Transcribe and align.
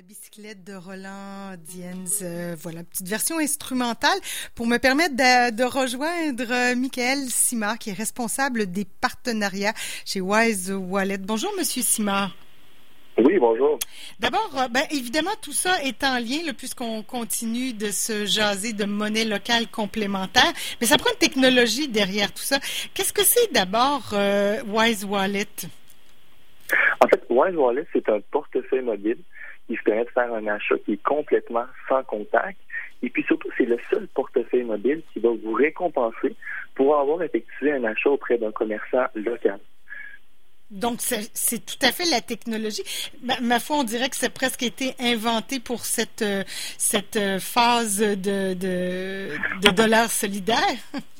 la 0.00 0.06
bicyclette 0.06 0.64
de 0.64 0.72
Roland 0.72 1.56
Dienz. 1.58 2.20
Euh, 2.22 2.56
voilà, 2.58 2.82
petite 2.84 3.06
version 3.06 3.38
instrumentale 3.38 4.18
pour 4.54 4.66
me 4.66 4.78
permettre 4.78 5.14
de, 5.14 5.62
rejoindre 5.62 6.50
euh, 6.50 6.74
Michael 6.74 7.28
Simard, 7.28 7.78
qui 7.78 7.90
est 7.90 7.94
responsable 7.94 8.72
des 8.72 8.86
partenariats 8.86 9.74
chez 10.06 10.22
Wise 10.22 10.72
Wallet. 10.72 11.18
Bonjour, 11.18 11.52
Monsieur 11.58 11.82
Simard. 11.82 12.34
Oui, 13.18 13.38
bonjour. 13.38 13.78
D'abord, 14.18 14.50
euh, 14.56 14.68
ben, 14.68 14.84
évidemment, 14.90 15.34
tout 15.42 15.52
ça 15.52 15.82
est 15.82 16.02
en 16.02 16.18
lien, 16.18 16.50
puisqu'on 16.56 17.02
continue 17.02 17.74
de 17.74 17.90
se 17.90 18.24
jaser 18.24 18.72
de 18.72 18.86
monnaie 18.86 19.26
locale 19.26 19.68
complémentaire, 19.68 20.50
mais 20.80 20.86
ça 20.86 20.96
prend 20.96 21.10
une 21.10 21.18
technologie 21.18 21.88
derrière 21.88 22.32
tout 22.32 22.42
ça. 22.42 22.58
Qu'est-ce 22.94 23.12
que 23.12 23.24
c'est 23.24 23.52
d'abord 23.52 24.14
Wise 24.66 25.04
Wallet? 25.04 25.46
En 27.02 27.08
fait, 27.08 27.22
Wise 27.30 27.56
Wallet, 27.56 27.86
c'est 27.92 28.08
un 28.08 28.20
portefeuille 28.30 28.82
mobile 28.82 29.18
qui 29.66 29.76
permet 29.84 30.04
de 30.04 30.10
faire 30.10 30.32
un 30.32 30.46
achat 30.46 30.76
qui 30.84 30.94
est 30.94 31.02
complètement 31.02 31.66
sans 31.88 32.02
contact. 32.04 32.58
Et 33.02 33.08
puis 33.08 33.22
surtout, 33.22 33.48
c'est 33.56 33.64
le 33.64 33.78
seul 33.90 34.06
portefeuille 34.08 34.64
mobile 34.64 35.02
qui 35.12 35.20
va 35.20 35.30
vous 35.30 35.52
récompenser 35.52 36.34
pour 36.74 36.96
avoir 36.98 37.22
effectué 37.22 37.72
un 37.72 37.84
achat 37.84 38.10
auprès 38.10 38.36
d'un 38.36 38.52
commerçant 38.52 39.04
local. 39.14 39.58
Donc, 40.70 41.00
c'est 41.00 41.66
tout 41.66 41.84
à 41.84 41.90
fait 41.90 42.04
la 42.04 42.20
technologie. 42.20 42.84
Ma, 43.42 43.58
foi, 43.58 43.78
on 43.78 43.84
dirait 43.84 44.08
que 44.08 44.14
c'est 44.14 44.32
presque 44.32 44.62
été 44.62 44.94
inventé 45.00 45.58
pour 45.58 45.84
cette, 45.84 46.22
euh, 46.22 46.44
cette 46.46 47.16
euh, 47.16 47.40
phase 47.40 47.98
de, 47.98 48.54
de, 48.54 49.30
de 49.62 49.70
dollars 49.74 50.10
solidaires. 50.10 50.58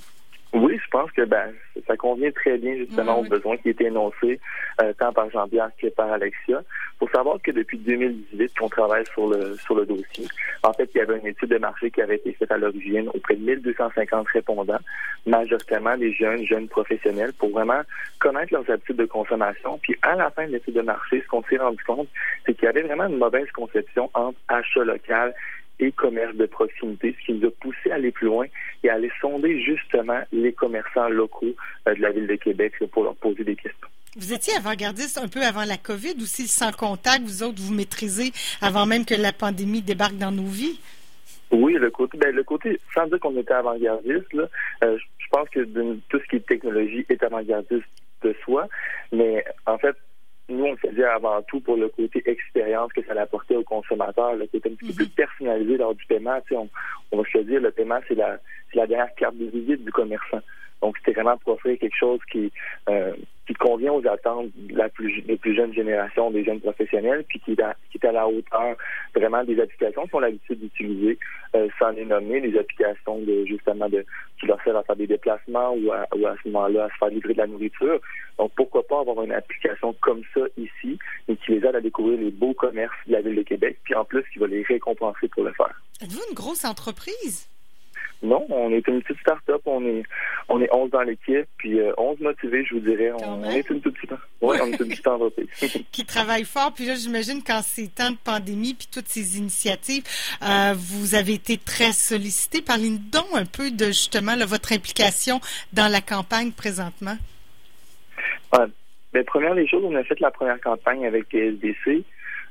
Oui, 0.53 0.81
je 0.83 0.91
pense 0.91 1.11
que 1.13 1.23
ben, 1.23 1.53
ça 1.87 1.97
convient 1.97 2.33
très 2.33 2.59
bien 2.59 2.75
justement 2.75 3.21
aux 3.21 3.25
besoins 3.25 3.57
qui 3.59 3.69
étaient 3.69 3.85
énoncés 3.85 4.41
euh, 4.83 4.93
tant 4.99 5.13
par 5.13 5.31
Jean-Pierre 5.31 5.71
que 5.81 5.87
par 5.89 6.11
Alexia. 6.11 6.63
Faut 6.99 7.09
savoir 7.09 7.41
que 7.41 7.53
depuis 7.53 7.79
2018 7.79 8.59
qu'on 8.59 8.69
travaille 8.69 9.07
sur 9.07 9.29
le 9.29 9.55
sur 9.57 9.77
le 9.77 9.87
dossier. 9.87 10.27
En 10.65 10.73
fait, 10.73 10.91
il 10.93 10.99
y 10.99 11.01
avait 11.01 11.19
une 11.19 11.29
étude 11.29 11.51
de 11.51 11.59
marché 11.59 11.91
qui 11.93 12.03
avait 12.03 12.17
été 12.17 12.33
faite 12.33 12.51
à 12.51 12.59
l'origine 12.59 13.09
auprès 13.15 13.37
de 13.37 13.43
1250 13.43 14.27
répondants, 14.29 14.81
majoritairement 15.25 15.97
des 15.97 16.13
jeunes, 16.13 16.45
jeunes 16.45 16.69
professionnels, 16.69 17.33
pour 17.35 17.51
vraiment 17.51 17.83
connaître 18.19 18.53
leurs 18.53 18.69
habitudes 18.69 18.97
de 18.97 19.07
consommation. 19.07 19.79
Puis 19.83 19.97
à 20.03 20.17
la 20.17 20.31
fin 20.31 20.47
de 20.47 20.53
l'étude 20.53 20.75
de 20.75 20.83
marché, 20.83 21.23
ce 21.23 21.29
qu'on 21.29 21.45
s'est 21.45 21.59
rendu 21.59 21.83
compte, 21.85 22.09
c'est 22.45 22.55
qu'il 22.55 22.65
y 22.65 22.69
avait 22.69 22.83
vraiment 22.83 23.07
une 23.07 23.19
mauvaise 23.19 23.51
conception 23.53 24.11
entre 24.15 24.39
achat 24.49 24.85
local 24.85 25.33
et 25.81 25.93
commerce 25.93 26.35
de 26.37 26.47
proximité, 26.47 27.17
ce 27.19 27.27
qui 27.27 27.33
nous 27.33 27.49
a 27.49 27.51
poussé 27.51 27.91
à 27.91 27.95
aller 27.95 28.13
plus 28.13 28.27
loin 28.27 28.47
et 28.83 28.91
à 28.91 28.95
aller 28.95 29.11
sonder 29.21 29.61
justement 29.63 30.21
les 30.33 30.53
commerçants 30.53 31.09
locaux 31.09 31.55
euh, 31.89 31.95
de 31.95 32.01
la 32.01 32.11
ville 32.11 32.27
de 32.27 32.37
Québec 32.37 32.75
pour 32.93 33.05
leur 33.05 33.17
poser 33.17 33.45
des 33.45 33.57
questions. 33.57 33.89
Vous 34.17 34.33
étiez 34.33 34.55
avant-gardiste 34.57 35.19
un 35.19 35.29
peu 35.29 35.43
avant 35.43 35.65
la 35.65 35.77
COVID 35.77 36.15
ou 36.19 36.27
si 36.27 36.49
sans 36.49 36.73
contact, 36.73 37.23
vous 37.23 37.43
autres, 37.43 37.63
vous 37.63 37.73
maîtrisez 37.73 38.33
avant 38.61 38.85
même 38.85 39.05
que 39.05 39.15
la 39.15 39.33
pandémie 39.33 39.83
débarque 39.83 40.17
dans 40.17 40.33
nos 40.33 40.49
vies? 40.49 40.81
Oui, 41.53 41.75
le 41.75 41.91
côté, 41.91 42.19
ben, 42.19 42.35
le 42.35 42.45
côté, 42.45 42.81
sans 42.95 43.07
dire 43.07 43.19
qu'on 43.21 43.37
était 43.37 43.53
avant-gardiste, 43.53 44.35
euh, 44.35 44.99
je 45.19 45.27
pense 45.31 45.49
que 45.49 45.61
tout 46.09 46.19
ce 46.19 46.29
qui 46.29 46.37
est 46.37 46.47
technologie 46.47 47.07
est 47.09 47.23
avant-gardiste 47.23 47.85
de 48.23 48.35
soi, 48.45 48.69
mais 49.13 49.45
en 49.67 49.79
fait, 49.79 49.97
nous, 50.51 50.65
on 50.65 50.73
le 50.73 50.77
faisait 50.77 51.05
avant 51.05 51.41
tout 51.43 51.61
pour 51.61 51.77
le 51.77 51.89
côté 51.89 52.23
expérience 52.27 52.93
que 52.93 53.03
ça 53.05 53.13
allait 53.13 53.21
apporter 53.21 53.57
aux 53.57 53.65
consommateurs, 53.65 54.35
le 54.35 54.47
côté 54.47 54.71
un 54.71 54.75
petit 54.75 54.89
peu 54.89 54.95
plus 54.95 55.07
mhm. 55.07 55.15
personnalisé 55.15 55.77
lors 55.79 55.95
du 55.95 56.05
paiement. 56.07 56.39
On, 56.51 56.69
on 57.13 57.23
va 57.23 57.31
se 57.31 57.39
dire, 57.39 57.61
le 57.61 57.71
paiement, 57.71 58.01
c'est 58.09 58.15
la, 58.15 58.39
la 58.75 58.87
dernière 58.87 59.15
carte 59.15 59.37
de 59.37 59.47
visite 59.47 59.85
du 59.85 59.93
commerçant. 59.93 60.41
Donc, 60.83 60.97
c'était 60.99 61.13
vraiment 61.13 61.37
pour 61.39 61.55
offrir 61.55 61.79
quelque 61.79 61.97
chose 61.97 62.21
qui, 62.31 62.51
euh, 62.89 63.13
qui 63.51 63.55
convient 63.55 63.93
aux 63.93 64.07
attentes 64.07 64.53
plus, 64.95 65.23
des 65.23 65.37
plus 65.37 65.57
jeunes 65.57 65.75
générations, 65.75 66.31
des 66.31 66.45
jeunes 66.45 66.61
professionnels, 66.61 67.25
puis 67.29 67.41
qui, 67.41 67.57
qui 67.57 67.99
est 67.99 68.05
à 68.05 68.13
la 68.13 68.29
hauteur 68.29 68.77
vraiment 69.13 69.43
des 69.43 69.61
applications 69.61 70.07
qu'ils 70.07 70.15
ont 70.15 70.21
l'habitude 70.21 70.61
d'utiliser, 70.61 71.19
euh, 71.57 71.69
sans 71.77 71.91
les 71.91 72.05
nommer, 72.05 72.41
des 72.41 72.57
applications 72.57 73.19
de 73.19 73.45
justement 73.47 73.89
de 73.89 74.07
qui 74.39 74.47
leur 74.47 74.63
servent 74.63 74.77
à 74.77 74.85
faire 74.85 74.95
des 74.95 75.09
déplacements 75.09 75.73
ou 75.73 75.91
à, 75.91 76.03
à 76.03 76.37
ce 76.45 76.49
moment-là 76.49 76.85
à 76.85 76.89
se 76.91 76.95
faire 77.01 77.09
livrer 77.09 77.33
de 77.33 77.39
la 77.39 77.49
nourriture. 77.49 78.01
Donc, 78.39 78.53
pourquoi 78.55 78.87
pas 78.87 79.01
avoir 79.01 79.21
une 79.25 79.33
application 79.33 79.97
comme 80.01 80.23
ça 80.33 80.43
ici, 80.57 80.97
et 81.27 81.35
qui 81.35 81.51
les 81.51 81.67
aide 81.67 81.75
à 81.75 81.81
découvrir 81.81 82.21
les 82.21 82.31
beaux 82.31 82.55
commerces 82.55 82.95
de 83.09 83.15
la 83.15 83.21
ville 83.21 83.35
de 83.35 83.43
Québec, 83.43 83.79
puis 83.83 83.97
en 83.97 84.05
plus, 84.05 84.23
qui 84.33 84.39
va 84.39 84.47
les 84.47 84.63
récompenser 84.63 85.27
pour 85.27 85.43
le 85.43 85.53
faire. 85.55 85.75
Êtes-vous 86.01 86.23
une 86.29 86.37
grosse 86.37 86.65
entreprise? 86.65 87.49
Non, 88.23 88.47
on 88.51 88.71
est 88.71 88.87
une 88.87 89.03
petite 89.03 89.21
start-up. 89.21 89.63
On 89.65 89.85
est, 89.87 90.03
on 90.49 90.61
est 90.61 90.69
11 90.71 90.91
dans 90.91 91.01
l'équipe, 91.01 91.47
puis 91.57 91.79
11 91.97 92.19
euh, 92.21 92.25
motivés, 92.25 92.65
je 92.67 92.75
vous 92.75 92.81
dirais. 92.81 93.13
On, 93.13 93.43
est 93.45 93.69
une 93.71 93.81
toute 93.81 93.95
petite, 93.95 94.11
ouais, 94.43 94.59
on 94.61 94.67
est 94.67 94.81
une 94.81 94.89
petite 94.89 95.07
entreprise. 95.07 95.49
qui 95.93 96.05
travaille 96.05 96.45
fort. 96.45 96.73
Puis 96.75 96.85
là, 96.85 96.95
j'imagine, 96.97 97.43
quand 97.47 97.61
c'est 97.63 97.95
temps 97.95 98.11
de 98.11 98.19
pandémie, 98.23 98.75
puis 98.75 98.89
toutes 98.93 99.09
ces 99.09 99.39
initiatives, 99.39 100.03
euh, 100.43 100.75
vous 100.77 101.15
avez 101.15 101.35
été 101.35 101.57
très 101.57 101.93
sollicité. 101.93 102.61
Parlez-nous 102.61 102.99
donc 103.11 103.27
un 103.35 103.47
peu 103.47 103.71
de, 103.71 103.87
justement, 103.87 104.37
votre 104.47 104.73
implication 104.73 105.41
dans 105.73 105.91
la 105.91 106.01
campagne 106.01 106.53
présentement. 106.53 107.17
Bien, 109.13 109.25
première 109.25 109.55
des 109.55 109.67
choses, 109.67 109.83
on 109.85 109.95
a 109.97 110.05
fait 110.05 110.21
la 110.21 110.31
première 110.31 110.61
campagne 110.61 111.07
avec 111.07 111.35
SDC. 111.35 112.05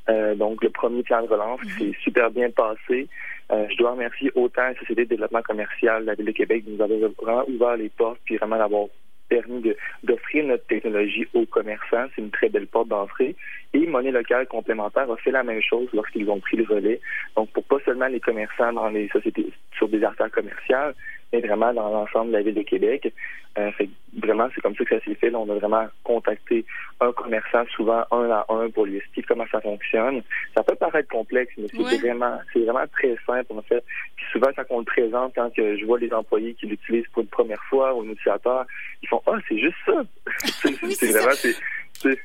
Euh, 0.10 0.36
donc, 0.36 0.64
le 0.64 0.70
premier 0.70 1.04
plan 1.04 1.22
de 1.22 1.28
relance 1.28 1.62
qui 1.62 1.68
mhm. 1.68 1.94
s'est 1.94 2.00
super 2.04 2.32
bien 2.32 2.50
passé. 2.50 3.08
Euh, 3.52 3.66
je 3.70 3.78
dois 3.78 3.92
remercier 3.92 4.32
autant 4.36 4.64
la 4.64 4.76
Société 4.76 5.06
de 5.06 5.10
développement 5.10 5.42
commercial 5.42 6.04
de 6.04 6.08
la 6.08 6.16
Ville 6.16 6.28
de 6.28 6.32
Québec 6.32 6.66
de 6.66 6.72
nous 6.72 6.82
avoir 6.82 7.12
vraiment 7.22 7.44
ouvert 7.48 7.78
les 7.78 7.90
portes 7.90 8.20
puis 8.26 8.38
vraiment 8.38 8.58
d'avoir 8.58 8.88
permis 9.30 9.64
d'offrir 10.04 10.46
notre 10.46 10.66
technologie 10.66 11.28
aux 11.34 11.46
commerçants. 11.46 12.08
C'est 12.16 12.22
une 12.22 12.32
très 12.32 12.50
belle 12.50 12.68
porte 12.68 12.90
d'entrée. 12.90 13.36
Et 13.74 13.86
Monnaie 13.86 14.12
locale 14.12 14.48
complémentaire 14.48 15.10
a 15.10 15.18
fait 15.18 15.32
la 15.32 15.44
même 15.44 15.62
chose 15.62 15.88
lorsqu'ils 15.94 16.30
ont 16.30 16.40
pris 16.40 16.58
le 16.58 16.64
relais. 16.64 17.00
Donc, 17.36 17.50
pour 17.52 17.64
pas 17.64 17.78
seulement 17.86 18.08
les 18.08 18.20
commerçants 18.20 18.74
dans 18.74 18.90
les 18.90 19.08
sociétés 19.10 19.54
sur 19.78 19.88
des 19.88 20.04
artères 20.04 20.32
commerciales, 20.32 20.96
mais 21.32 21.42
vraiment 21.42 21.72
dans 21.74 21.90
l'ensemble 21.90 22.32
de 22.32 22.38
la 22.38 22.42
ville 22.42 22.56
de 22.56 22.64
Québec. 22.64 23.14
Euh, 23.58 23.72
vraiment, 24.18 24.48
c'est 24.54 24.62
comme 24.62 24.76
ça 24.76 24.79
que 24.90 25.00
ça 25.00 25.06
s'est 25.06 25.16
fait. 25.16 25.34
on 25.34 25.50
a 25.50 25.56
vraiment 25.56 25.88
contacté 26.04 26.66
un 27.00 27.12
commerçant, 27.14 27.66
souvent 27.76 28.04
un 28.12 28.30
à 28.32 28.46
un, 28.50 28.70
pour 28.70 28.86
lui 28.86 28.98
expliquer 28.98 29.28
comment 29.30 29.46
ça 29.52 29.62
fonctionne. 29.62 30.22
Ça 30.56 30.64
peut 30.64 30.76
paraître 30.76 31.10
complexe, 31.10 31.54
mais 31.58 31.68
c'est 31.72 31.98
vraiment, 31.98 32.40
c'est 32.52 32.64
vraiment 32.64 32.86
très 32.92 33.16
simple 33.26 33.54
en 33.54 33.62
fait. 33.62 33.84
Puis 34.16 34.26
souvent, 34.32 34.50
quand 34.56 34.66
on 34.70 34.80
le 34.80 34.86
présente, 34.86 35.34
quand 35.36 35.54
que 35.54 35.78
je 35.78 35.86
vois 35.86 36.00
les 36.00 36.12
employés 36.14 36.54
qui 36.56 36.68
l'utilisent 36.68 37.08
pour 37.14 37.24
une 37.24 37.30
première 37.30 37.64
fois 37.70 37.94
ou 37.94 38.02
un 38.02 38.10
utilisateur, 38.10 38.66
ils 39.02 39.08
font 39.08 39.22
ah 39.28 39.38
c'est 39.48 39.60
juste 39.60 39.78
ça. 39.86 40.04
c'est 40.92 41.12
vraiment 41.12 41.56
c'est 41.94 42.20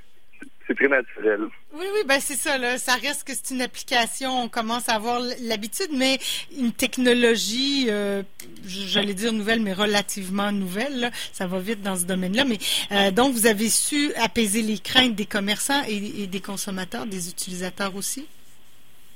c'est 0.67 0.75
très 0.75 0.89
naturel. 0.89 1.41
Oui, 1.75 1.87
oui, 1.95 2.01
ben 2.07 2.19
c'est 2.21 2.37
ça. 2.37 2.59
Là. 2.59 2.79
Ça 2.79 2.95
reste 2.95 3.25
que 3.25 3.33
c'est 3.35 3.55
une 3.55 3.63
application. 3.63 4.43
On 4.43 4.49
commence 4.49 4.89
à 4.89 4.95
avoir 4.95 5.21
l'habitude, 5.43 5.91
mais 5.93 6.19
une 6.57 6.73
technologie, 6.73 7.87
euh, 7.89 8.23
j'allais 8.67 9.15
dire 9.15 9.33
nouvelle, 9.33 9.61
mais 9.61 9.73
relativement 9.73 10.53
nouvelle. 10.53 11.11
Ça 11.33 11.47
va 11.47 11.59
vite 11.59 11.83
dans 11.83 11.97
ce 11.97 12.05
domaine-là. 12.05 12.45
Mais 12.45 12.59
euh, 12.93 13.11
donc, 13.11 13.35
vous 13.35 13.47
avez 13.47 13.69
su 13.69 14.13
apaiser 14.15 14.63
les 14.63 14.79
craintes 14.79 15.15
des 15.15 15.27
commerçants 15.27 15.83
et 15.89 16.27
des 16.27 16.41
consommateurs, 16.41 17.07
des 17.07 17.29
utilisateurs 17.29 17.95
aussi? 17.97 18.27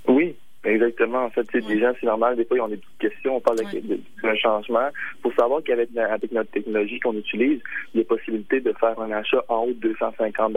Oui, 0.07 0.35
Exactement. 0.69 1.25
En 1.25 1.31
fait, 1.31 1.47
déjà, 1.67 1.95
c'est 1.99 2.07
normal. 2.07 2.37
Des 2.37 2.45
fois, 2.45 2.59
on 2.61 2.67
a 2.67 2.69
des 2.69 2.81
questions. 2.99 3.37
On 3.37 3.41
parle 3.41 3.59
d'un 3.59 4.37
changement. 4.37 4.89
Il 5.17 5.23
faut 5.23 5.33
savoir 5.33 5.63
qu'avec 5.63 5.89
avec 5.97 6.31
notre 6.31 6.51
technologie 6.51 7.01
qu'on 7.01 7.17
utilise, 7.17 7.61
il 7.95 7.99
y 7.99 8.03
a 8.03 8.05
possibilité 8.05 8.61
de 8.61 8.73
faire 8.75 9.01
un 9.01 9.11
achat 9.13 9.43
en 9.49 9.65
haut 9.65 9.73
de 9.73 9.89
250 9.89 10.57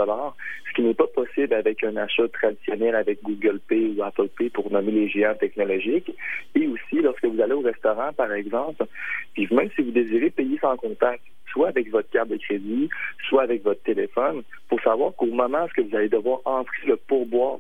ce 0.68 0.76
qui 0.76 0.82
n'est 0.82 0.94
pas 0.94 1.08
possible 1.08 1.54
avec 1.54 1.84
un 1.84 1.96
achat 1.98 2.28
traditionnel 2.30 2.96
avec 2.96 3.22
Google 3.24 3.60
Pay 3.68 3.96
ou 3.98 4.04
Apple 4.04 4.28
Pay 4.38 4.50
pour 4.50 4.72
nommer 4.72 4.92
les 4.92 5.10
géants 5.10 5.36
technologiques. 5.36 6.12
Et 6.56 6.68
aussi, 6.68 7.02
lorsque 7.02 7.26
vous 7.26 7.42
allez 7.42 7.54
au 7.54 7.62
restaurant, 7.62 8.12
par 8.14 8.32
exemple, 8.34 8.86
puis 9.34 9.48
même 9.52 9.70
si 9.76 9.82
vous 9.82 9.92
désirez 9.92 10.30
payer 10.30 10.58
sans 10.60 10.76
contact, 10.76 11.24
soit 11.52 11.70
avec 11.70 11.90
votre 11.90 12.10
carte 12.10 12.30
de 12.30 12.38
crédit, 12.38 12.90
soit 13.30 13.44
avec 13.44 13.64
votre 13.64 13.82
téléphone, 13.84 14.44
pour 14.70 14.82
savoir 14.82 15.14
qu'au 15.16 15.28
moment 15.28 15.68
où 15.78 15.82
vous 15.82 15.96
allez 15.96 16.10
devoir 16.10 16.40
entrer 16.46 16.88
le 16.88 16.98
pourboire 16.98 17.60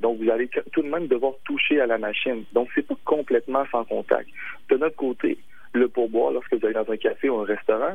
donc, 0.00 0.18
vous 0.20 0.30
allez 0.30 0.48
tout 0.72 0.82
de 0.82 0.88
même 0.88 1.08
devoir 1.08 1.34
toucher 1.44 1.80
à 1.80 1.86
la 1.86 1.98
machine. 1.98 2.44
Donc, 2.52 2.68
c'est 2.74 2.86
pas 2.86 2.96
complètement 3.04 3.64
sans 3.72 3.84
contact. 3.84 4.28
De 4.68 4.76
notre 4.76 4.96
côté, 4.96 5.38
le 5.72 5.88
pourboire, 5.88 6.32
lorsque 6.32 6.54
vous 6.54 6.64
allez 6.64 6.74
dans 6.74 6.90
un 6.90 6.96
café 6.96 7.28
ou 7.28 7.40
un 7.40 7.44
restaurant, 7.44 7.94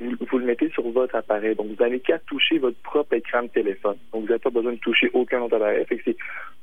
vous, 0.00 0.38
le 0.38 0.44
mettez 0.44 0.70
sur 0.70 0.88
votre 0.90 1.14
appareil. 1.14 1.54
Donc, 1.54 1.68
vous 1.68 1.82
n'avez 1.82 2.00
qu'à 2.00 2.18
toucher 2.20 2.58
votre 2.58 2.78
propre 2.82 3.14
écran 3.14 3.42
de 3.42 3.48
téléphone. 3.48 3.96
Donc, 4.12 4.22
vous 4.22 4.28
n'avez 4.28 4.40
pas 4.40 4.50
besoin 4.50 4.72
de 4.72 4.78
toucher 4.78 5.10
aucun 5.12 5.40
autre 5.42 5.56
appareil. 5.56 5.84
Fait 5.86 5.96
que 5.96 6.02
c'est 6.04 6.16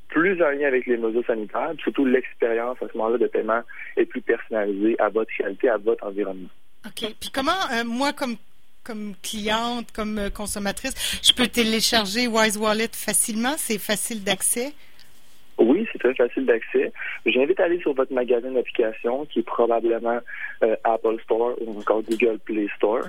plus 0.09 0.41
en 0.41 0.49
lien 0.49 0.67
avec 0.67 0.85
les 0.85 0.97
mesures 0.97 1.25
sanitaires. 1.25 1.73
Surtout, 1.79 2.05
l'expérience 2.05 2.77
à 2.81 2.87
ce 2.87 2.97
moment-là 2.97 3.17
de 3.17 3.27
paiement 3.27 3.61
est 3.97 4.05
plus 4.05 4.21
personnalisée 4.21 4.95
à 4.99 5.09
votre 5.09 5.31
réalité, 5.37 5.69
à 5.69 5.77
votre 5.77 6.05
environnement. 6.05 6.49
OK. 6.85 7.13
Puis 7.19 7.29
comment, 7.33 7.51
euh, 7.73 7.83
moi, 7.85 8.13
comme 8.13 8.35
comme 8.85 9.13
cliente, 9.21 9.91
comme 9.91 10.19
euh, 10.19 10.29
consommatrice, 10.29 10.93
je 11.23 11.33
peux 11.33 11.47
télécharger 11.47 12.27
Wise 12.27 12.57
Wallet 12.57 12.89
facilement? 12.93 13.55
C'est 13.57 13.79
facile 13.79 14.23
d'accès? 14.23 14.73
Oui, 15.57 15.87
c'est 15.91 15.99
très 15.99 16.13
facile 16.13 16.45
d'accès. 16.45 16.91
J'invite 17.25 17.59
à 17.59 17.63
aller 17.63 17.79
sur 17.79 17.93
votre 17.93 18.13
magasin 18.13 18.51
d'application, 18.51 19.25
qui 19.25 19.39
est 19.39 19.43
probablement 19.43 20.19
euh, 20.63 20.75
Apple 20.83 21.17
Store 21.23 21.55
ou 21.61 21.79
encore 21.79 22.03
Google 22.03 22.39
Play 22.39 22.67
Store. 22.75 23.05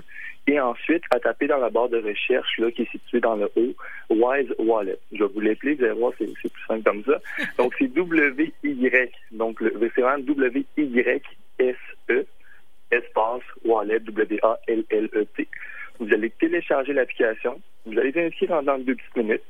Et 0.48 0.60
ensuite, 0.60 1.02
à 1.10 1.18
taper 1.18 1.48
dans 1.48 1.58
la 1.58 1.70
barre 1.70 1.88
de 1.88 1.98
recherche 1.98 2.58
là, 2.58 2.70
qui 2.70 2.82
est 2.82 2.90
située 2.90 3.20
dans 3.20 3.34
le 3.34 3.50
haut, 3.56 3.74
Wise 4.10 4.54
Wallet. 4.58 4.96
Je 5.12 5.24
vais 5.24 5.30
vous 5.34 5.40
l'appeler, 5.40 5.74
vous 5.74 5.84
allez 5.84 5.98
voir, 5.98 6.12
c'est, 6.18 6.32
plus 6.32 6.62
simple 6.68 6.84
comme 6.84 7.02
ça. 7.02 7.18
Donc, 7.58 7.74
c'est 7.78 7.92
W-Y. 7.92 9.10
Donc, 9.32 9.60
c'est 9.60 10.00
vraiment 10.00 10.22
W-Y-S-E, 10.22 12.26
espace 12.90 13.42
Wallet, 13.64 14.00
W-A-L-L-E-T. 14.00 15.48
Vous 15.98 16.12
allez 16.12 16.30
télécharger 16.30 16.92
l'application. 16.92 17.60
Vous 17.86 17.98
allez 17.98 18.12
inscrire 18.20 18.52
en 18.52 18.62
dans 18.62 18.78
deux 18.78 18.94
petites 18.94 19.16
minutes. 19.16 19.42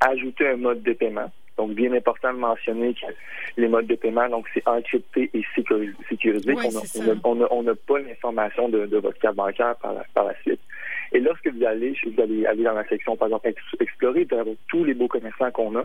Ajouter 0.00 0.48
un 0.48 0.56
mode 0.56 0.82
de 0.82 0.92
paiement. 0.92 1.30
Donc, 1.58 1.72
bien 1.72 1.92
important 1.92 2.32
de 2.32 2.38
mentionner 2.38 2.94
que 2.94 3.06
les 3.56 3.66
modes 3.66 3.88
de 3.88 3.96
paiement, 3.96 4.28
donc 4.28 4.46
c'est 4.54 4.66
encrypté 4.66 5.28
et 5.34 5.44
sécurisé. 6.08 6.54
on 7.24 7.62
n'a 7.62 7.74
pas 7.74 7.98
l'information 7.98 8.68
de, 8.68 8.96
votre 8.96 9.18
carte 9.18 9.34
bancaire 9.34 9.74
par 9.76 10.24
la, 10.24 10.34
suite. 10.42 10.60
Et 11.12 11.18
lorsque 11.18 11.48
vous 11.48 11.64
allez, 11.64 11.96
vous 12.06 12.22
allez 12.22 12.46
aller 12.46 12.62
dans 12.62 12.74
la 12.74 12.86
section, 12.86 13.16
par 13.16 13.26
exemple, 13.26 13.52
explorer, 13.80 14.24
vous 14.30 14.38
allez 14.38 14.56
tous 14.68 14.84
les 14.84 14.94
beaux 14.94 15.08
commerçants 15.08 15.50
qu'on 15.50 15.74
a. 15.76 15.84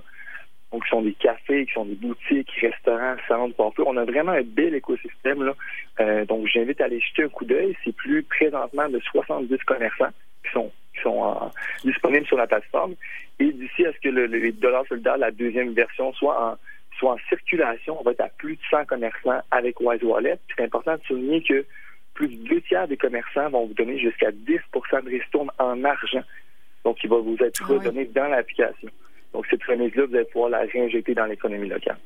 Donc, 0.74 0.84
qui 0.86 0.90
sont 0.90 1.04
des 1.04 1.14
cafés, 1.14 1.68
qui 1.68 1.74
sont 1.74 1.86
des 1.86 1.94
boutiques, 1.94 2.50
restaurants, 2.60 3.16
centres, 3.28 3.56
parfois. 3.56 3.86
On 3.88 3.96
a 3.96 4.06
vraiment 4.06 4.32
un 4.32 4.42
bel 4.42 4.74
écosystème, 4.74 5.44
là. 5.44 5.54
Euh, 6.00 6.26
donc, 6.26 6.48
j'invite 6.48 6.82
à 6.82 6.86
aller 6.86 7.00
jeter 7.00 7.24
un 7.24 7.30
coup 7.30 7.46
d'œil. 7.46 7.78
C'est 7.86 7.96
plus 7.96 8.24
présentement 8.24 8.90
de 8.90 9.00
70 9.00 9.56
commerçants 9.66 10.10
qui 10.44 10.52
sont 10.52 10.72
qui 10.96 11.02
sont 11.02 11.24
euh, 11.26 11.46
disponibles 11.84 12.26
sur 12.26 12.38
la 12.38 12.48
plateforme. 12.48 12.96
Et 13.40 13.52
d'ici 13.52 13.86
à 13.86 13.94
ce 13.94 14.00
que 14.00 14.10
le, 14.10 14.26
le 14.26 14.52
dollar 14.52 14.84
soldat, 14.88 15.16
la 15.18 15.32
deuxième 15.32 15.74
version, 15.74 16.12
soit 16.14 16.44
en, 16.44 16.58
soit 16.98 17.14
en 17.14 17.18
circulation, 17.30 18.00
on 18.00 18.04
va 18.04 18.12
être 18.12 18.22
à 18.22 18.30
plus 18.30 18.56
de 18.56 18.62
100 18.72 18.86
commerçants 18.86 19.42
avec 19.52 19.80
Wise 19.80 20.04
Wallet. 20.04 20.40
C'est 20.56 20.64
important 20.64 20.96
de 20.96 21.04
souligner 21.04 21.44
que 21.44 21.66
plus 22.14 22.28
de 22.30 22.48
deux 22.48 22.62
tiers 22.62 22.88
des 22.88 22.98
commerçants 22.98 23.50
vont 23.50 23.68
vous 23.68 23.74
donner 23.74 24.00
jusqu'à 24.00 24.32
10% 24.32 25.04
de 25.04 25.10
ristourne 25.10 25.52
en 25.60 25.84
argent. 25.84 26.24
Donc, 26.84 26.98
il 27.04 27.10
va 27.10 27.18
vous 27.18 27.38
être 27.40 27.62
ah 27.64 27.74
redonné 27.74 28.06
dans 28.06 28.28
l'application. 28.28 28.90
Donc, 29.34 29.46
cette 29.50 29.64
remise-là, 29.64 30.06
vous 30.06 30.16
allez 30.16 30.26
pouvoir 30.26 30.52
la 30.52 30.60
réinjecter 30.60 31.16
dans 31.16 31.26
l'économie 31.26 31.68
locale. 31.68 31.98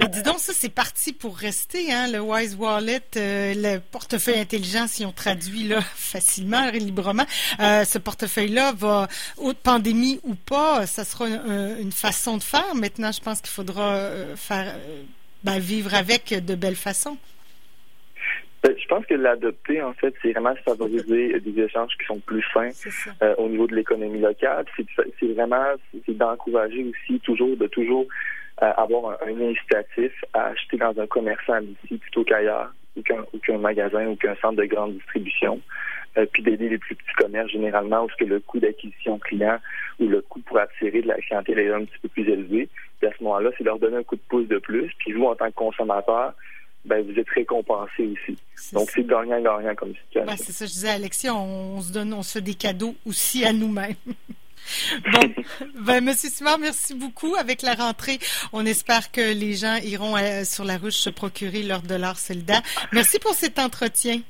Mais 0.00 0.08
dis 0.08 0.22
donc, 0.22 0.38
ça, 0.38 0.52
c'est 0.52 0.68
parti 0.68 1.12
pour 1.12 1.36
rester, 1.36 1.92
hein, 1.92 2.08
le 2.10 2.20
Wise 2.20 2.56
Wallet, 2.56 3.00
euh, 3.16 3.54
le 3.56 3.78
portefeuille 3.78 4.40
intelligent, 4.40 4.86
si 4.88 5.06
on 5.06 5.12
traduit 5.12 5.64
là, 5.64 5.80
facilement, 5.94 6.70
librement. 6.70 7.26
Euh, 7.60 7.84
ce 7.84 7.98
portefeuille-là 7.98 8.72
va, 8.72 9.06
haute 9.38 9.58
pandémie 9.58 10.18
ou 10.24 10.34
pas, 10.34 10.86
ça 10.86 11.04
sera 11.04 11.28
une, 11.28 11.92
façon 11.92 12.36
de 12.36 12.42
faire. 12.42 12.74
Maintenant, 12.74 13.12
je 13.12 13.20
pense 13.20 13.40
qu'il 13.40 13.50
faudra 13.50 13.94
euh, 13.94 14.34
faire, 14.34 14.74
ben, 15.44 15.58
vivre 15.60 15.94
avec 15.94 16.34
de 16.34 16.54
belles 16.56 16.74
façons. 16.74 17.16
Ben, 18.72 18.80
je 18.80 18.88
pense 18.88 19.04
que 19.06 19.14
l'adopter, 19.14 19.82
en 19.82 19.92
fait, 19.92 20.14
c'est 20.22 20.32
vraiment 20.32 20.54
favoriser 20.64 21.38
des 21.40 21.62
échanges 21.62 21.92
qui 21.98 22.06
sont 22.06 22.20
plus 22.20 22.42
fins 22.54 22.70
euh, 23.22 23.34
au 23.36 23.48
niveau 23.48 23.66
de 23.66 23.74
l'économie 23.74 24.20
locale. 24.20 24.64
C'est 24.76 25.26
vraiment 25.34 25.64
c'est 26.06 26.16
d'encourager 26.16 26.84
aussi 26.84 27.20
toujours 27.20 27.56
de 27.56 27.66
toujours 27.66 28.06
euh, 28.62 28.72
avoir 28.76 29.18
un, 29.22 29.40
incitatif 29.40 30.12
à 30.32 30.46
acheter 30.46 30.78
dans 30.78 30.98
un 30.98 31.06
commerçant 31.06 31.60
d'ici 31.60 31.98
plutôt 31.98 32.24
qu'ailleurs, 32.24 32.72
ou 32.96 33.38
qu'un 33.38 33.58
magasin 33.58 34.06
ou 34.06 34.16
qu'un 34.16 34.36
centre 34.36 34.56
de 34.56 34.64
grande 34.64 34.94
distribution. 34.94 35.60
Euh, 36.18 36.26
puis 36.30 36.42
d'aider 36.42 36.68
les 36.68 36.76
plus 36.76 36.94
petits 36.94 37.14
commerces 37.16 37.50
généralement 37.50 38.04
où 38.04 38.10
ce 38.10 38.16
que 38.16 38.24
le 38.24 38.38
coût 38.40 38.60
d'acquisition 38.60 39.18
client 39.18 39.58
ou 39.98 40.08
le 40.08 40.20
coût 40.20 40.40
pour 40.40 40.58
attirer 40.58 41.00
de 41.00 41.08
la 41.08 41.14
clientèle 41.14 41.58
est 41.58 41.72
un 41.72 41.84
petit 41.84 41.98
peu 42.02 42.08
plus 42.08 42.28
élevé. 42.28 42.68
Puis 43.00 43.08
à 43.08 43.12
ce 43.18 43.24
moment-là, 43.24 43.50
c'est 43.56 43.64
leur 43.64 43.78
donner 43.78 43.96
un 43.96 44.02
coup 44.02 44.16
de 44.16 44.22
pouce 44.28 44.46
de 44.46 44.58
plus. 44.58 44.90
Puis 44.98 45.12
vous, 45.12 45.24
en 45.24 45.34
tant 45.34 45.46
que 45.46 45.54
consommateur, 45.54 46.34
ben, 46.84 47.04
vous 47.04 47.18
êtes 47.18 47.28
récompensé 47.30 48.06
aussi. 48.06 48.36
Donc, 48.72 48.90
c'est 48.90 49.06
gagnant-gagnant 49.06 49.74
comme 49.74 49.94
situation. 49.94 50.26
Ben, 50.26 50.36
c'est 50.36 50.52
ça, 50.52 50.66
je 50.66 50.72
disais, 50.72 50.90
Alexia, 50.90 51.34
on, 51.34 51.80
se 51.80 51.92
donne, 51.92 52.12
on 52.12 52.22
se 52.22 52.32
fait 52.32 52.40
des 52.40 52.54
cadeaux 52.54 52.94
aussi 53.06 53.44
à 53.44 53.52
nous-mêmes. 53.52 53.94
bon, 55.12 55.34
ben, 55.86 56.04
Monsieur 56.04 56.28
Simard, 56.28 56.58
merci 56.58 56.94
beaucoup. 56.94 57.34
Avec 57.36 57.62
la 57.62 57.74
rentrée, 57.74 58.18
on 58.52 58.66
espère 58.66 59.12
que 59.12 59.32
les 59.32 59.54
gens 59.54 59.76
iront 59.76 60.16
euh, 60.16 60.44
sur 60.44 60.64
la 60.64 60.76
ruche 60.76 60.96
se 60.96 61.10
procurer 61.10 61.62
leur 61.62 61.82
dollar 61.82 62.18
soldat. 62.18 62.62
Merci 62.92 63.18
pour 63.18 63.34
cet 63.34 63.58
entretien. 63.58 64.20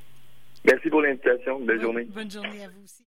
Merci 0.65 0.91
pour 0.91 1.03
l'invitation. 1.03 1.59
Bonne 1.61 1.81
journée. 1.81 2.05
Bonne 2.05 2.31
journée 2.31 2.65
à 2.65 2.69
vous 2.69 2.85
aussi. 2.85 3.01